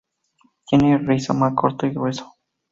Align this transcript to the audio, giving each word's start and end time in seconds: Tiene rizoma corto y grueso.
Tiene 0.65 0.97
rizoma 0.97 1.53
corto 1.53 1.85
y 1.85 1.91
grueso. 1.91 2.33